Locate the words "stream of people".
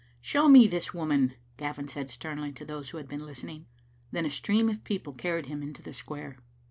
4.31-5.13